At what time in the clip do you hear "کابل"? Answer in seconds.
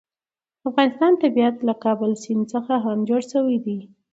1.83-2.11